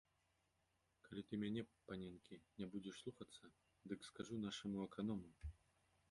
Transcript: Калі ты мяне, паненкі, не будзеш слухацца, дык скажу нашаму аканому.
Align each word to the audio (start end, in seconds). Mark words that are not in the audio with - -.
Калі 1.07 1.21
ты 1.31 1.37
мяне, 1.41 1.61
паненкі, 1.91 2.39
не 2.61 2.67
будзеш 2.75 2.95
слухацца, 3.01 3.45
дык 3.91 3.99
скажу 4.09 4.39
нашаму 4.47 4.77
аканому. 4.87 5.29